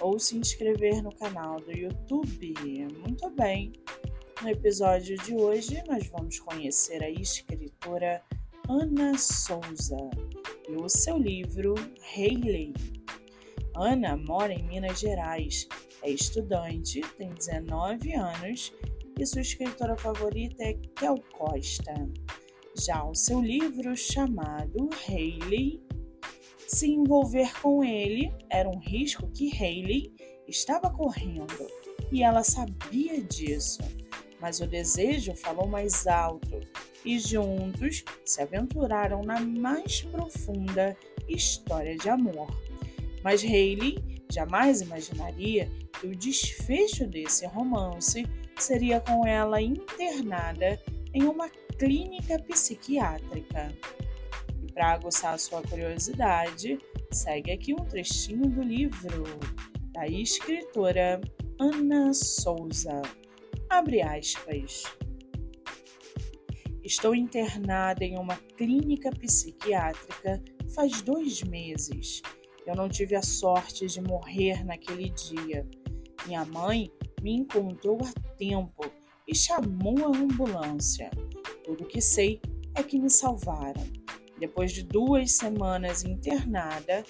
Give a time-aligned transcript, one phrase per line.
[0.00, 2.54] ou se inscrever no canal do YouTube.
[2.98, 3.72] Muito bem!
[4.42, 8.22] No episódio de hoje, nós vamos conhecer a escritora
[8.68, 10.10] Ana Souza
[10.68, 11.74] e o seu livro
[12.16, 12.72] Hayley.
[13.76, 15.68] Ana mora em Minas Gerais,
[16.02, 18.72] é estudante, tem 19 anos
[19.18, 21.92] e sua escritora favorita é Kel Costa.
[22.74, 25.82] Já o seu livro chamado Hayley
[26.72, 30.14] se envolver com ele era um risco que Hayley
[30.46, 31.66] estava correndo
[32.12, 33.82] e ela sabia disso,
[34.40, 36.60] mas o desejo falou mais alto
[37.04, 40.96] e juntos se aventuraram na mais profunda
[41.28, 42.48] história de amor.
[43.24, 43.98] Mas Hayley
[44.30, 48.24] jamais imaginaria que o desfecho desse romance
[48.56, 50.80] seria com ela internada
[51.12, 51.48] em uma
[51.78, 53.74] clínica psiquiátrica.
[54.74, 56.78] Para aguçar sua curiosidade,
[57.10, 59.24] segue aqui um trechinho do livro
[59.92, 61.20] da escritora
[61.58, 63.02] Ana Souza.
[63.68, 64.84] Abre aspas.
[66.82, 70.42] Estou internada em uma clínica psiquiátrica
[70.74, 72.22] faz dois meses.
[72.66, 75.66] Eu não tive a sorte de morrer naquele dia.
[76.26, 76.90] Minha mãe
[77.22, 78.90] me encontrou a tempo
[79.26, 81.10] e chamou a ambulância.
[81.64, 82.40] Tudo que sei
[82.74, 83.99] é que me salvaram.
[84.40, 87.04] Depois de duas semanas internada,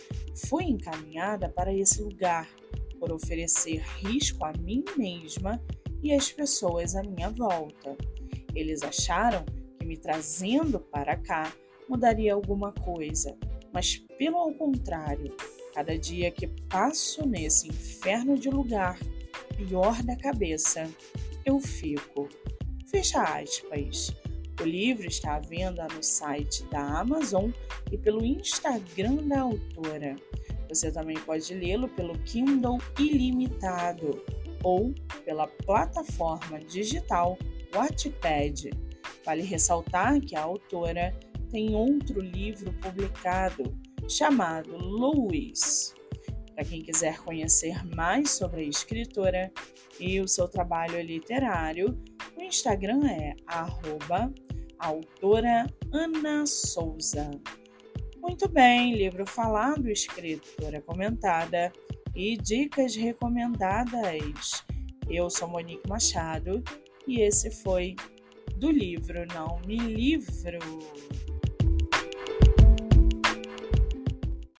[0.49, 2.51] fui encaminhada para esse lugar
[2.99, 5.63] por oferecer risco a mim mesma
[6.03, 7.97] e às pessoas à minha volta.
[8.53, 9.45] Eles acharam
[9.79, 11.53] que me trazendo para cá
[11.89, 13.39] mudaria alguma coisa,
[13.73, 15.33] mas pelo contrário,
[15.73, 18.99] cada dia que passo nesse inferno de lugar,
[19.57, 20.91] pior da cabeça,
[21.45, 22.29] eu fico.
[22.91, 24.13] Fecha aspas.
[24.61, 27.51] O livro está à venda no site da Amazon
[27.91, 30.17] e pelo Instagram da autora.
[30.69, 34.23] Você também pode lê-lo pelo Kindle Ilimitado
[34.63, 34.95] ou
[35.25, 37.39] pela plataforma digital
[37.75, 38.71] Wattpad.
[39.25, 41.19] Vale ressaltar que a autora
[41.51, 43.75] tem outro livro publicado
[44.09, 45.95] chamado Louis.
[46.55, 49.51] Para quem quiser conhecer mais sobre a escritora
[49.99, 51.99] e o seu trabalho literário,
[52.41, 54.33] o Instagram é arroba
[54.79, 57.31] autora Ana Souza.
[58.17, 61.71] Muito bem, livro falado, escritora comentada
[62.15, 64.65] e dicas recomendadas.
[65.09, 66.63] Eu sou Monique Machado
[67.07, 67.95] e esse foi
[68.57, 70.59] do livro Não Me Livro.